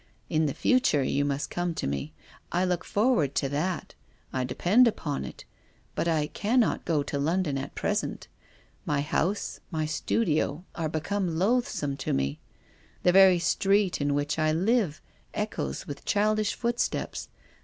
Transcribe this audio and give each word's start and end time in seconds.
In 0.31 0.47
the 0.47 0.55
future 0.55 1.03
you 1.03 1.23
must 1.23 1.51
come 1.51 1.75
to 1.75 1.85
me. 1.85 2.11
I 2.51 2.65
look 2.65 2.83
forward 2.83 3.35
to 3.35 3.47
that, 3.49 3.93
I 4.33 4.43
depend 4.43 4.87
upon 4.87 5.25
it. 5.25 5.45
But 5.93 6.07
I 6.07 6.25
cannot 6.25 6.85
go 6.85 7.03
to 7.03 7.19
London 7.19 7.55
at 7.55 7.75
present. 7.75 8.27
My 8.83 9.01
house, 9.01 9.59
my 9.69 9.85
studio 9.85 10.65
are 10.73 10.89
become 10.89 11.37
loathsome 11.37 11.97
to 11.97 12.13
me. 12.13 12.39
The 13.03 13.11
very 13.11 13.37
street 13.37 14.01
in 14.01 14.15
which 14.15 14.39
I 14.39 14.51
live 14.51 15.03
echoes 15.35 15.85
with 15.85 16.03
childish 16.03 16.55
footsteps. 16.55 17.29